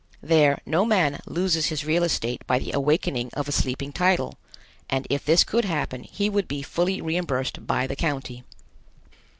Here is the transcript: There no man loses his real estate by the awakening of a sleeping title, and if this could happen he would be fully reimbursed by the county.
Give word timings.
There 0.23 0.57
no 0.65 0.83
man 0.83 1.21
loses 1.27 1.67
his 1.67 1.85
real 1.85 2.01
estate 2.03 2.41
by 2.47 2.57
the 2.57 2.71
awakening 2.71 3.29
of 3.33 3.47
a 3.47 3.51
sleeping 3.51 3.91
title, 3.93 4.33
and 4.89 5.05
if 5.11 5.23
this 5.23 5.43
could 5.43 5.65
happen 5.65 6.05
he 6.05 6.27
would 6.27 6.47
be 6.47 6.63
fully 6.63 6.99
reimbursed 7.01 7.67
by 7.67 7.85
the 7.85 7.95
county. 7.95 8.43